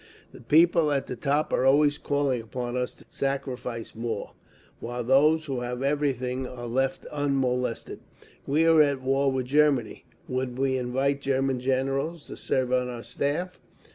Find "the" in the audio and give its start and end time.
0.31-0.41, 1.05-1.15